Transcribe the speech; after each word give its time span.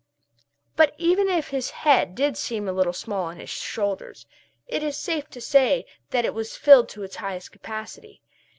But 0.75 0.95
even 0.97 1.29
if 1.29 1.49
his 1.49 1.69
head 1.69 2.15
did 2.15 2.35
seem 2.35 2.67
a 2.67 2.71
little 2.73 2.91
small 2.91 3.25
on 3.25 3.37
his 3.37 3.51
shoulders, 3.51 4.25
it 4.65 4.81
is 4.81 4.97
safe 4.97 5.29
to 5.29 5.39
say 5.39 5.85
that 6.09 6.25
it 6.25 6.33
was 6.33 6.57
filled 6.57 6.89
to 6.89 7.03
its 7.03 7.17
highest 7.17 7.51
capacity. 7.51 8.23